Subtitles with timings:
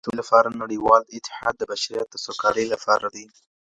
[0.01, 3.25] د سولي لپاره نړیوال اتحاد د بشریت د سوکالۍ لپاره دی.